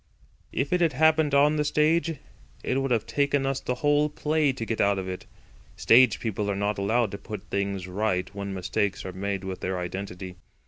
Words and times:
If 0.51 0.73
it 0.73 0.81
had 0.81 0.93
happened 0.93 1.35
on 1.35 1.57
the 1.57 1.63
stage 1.63 2.17
it 2.63 2.81
would 2.81 2.89
have 2.89 3.05
taken 3.05 3.45
us 3.45 3.59
the 3.59 3.75
whole 3.85 4.09
play 4.09 4.51
to 4.51 4.65
get 4.65 4.81
out 4.81 4.97
of 4.97 5.07
it. 5.07 5.27
Stage 5.75 6.19
people 6.19 6.49
are 6.49 6.55
not 6.55 6.79
allowed 6.79 7.11
to 7.11 7.19
put 7.19 7.43
things 7.51 7.87
right 7.87 8.27
when 8.33 8.51
mistakes 8.51 9.05
are 9.05 9.13
made 9.13 9.43
with 9.43 9.59
their 9.59 9.77
identity. 9.77 10.37